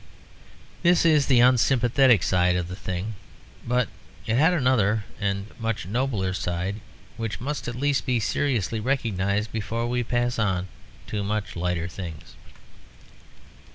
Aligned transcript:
This 0.81 1.05
is 1.05 1.27
the 1.27 1.41
unsympathetic 1.41 2.23
side 2.23 2.55
of 2.55 2.69
the 2.69 2.75
thing; 2.75 3.13
but 3.67 3.87
it 4.25 4.33
had 4.33 4.51
another 4.51 5.05
and 5.19 5.45
much 5.59 5.85
nobler 5.85 6.33
side, 6.33 6.81
which 7.17 7.39
must 7.39 7.67
at 7.67 7.75
least 7.75 8.07
be 8.07 8.19
seriously 8.19 8.79
recognised 8.79 9.51
before 9.51 9.85
we 9.85 10.01
pass 10.01 10.39
on 10.39 10.67
to 11.05 11.23
much 11.23 11.55
lighter 11.55 11.87
things. 11.87 12.33